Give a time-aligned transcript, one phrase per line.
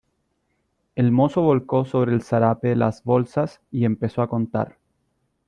[0.95, 4.79] el mozo volcó sobre el zarape las bolsas, y empezó a contar.